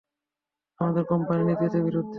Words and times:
আমাদের 0.79 1.03
কোম্পানির 1.03 1.47
নীতিতে 1.49 1.79
বিরুদ্ধে। 1.81 2.09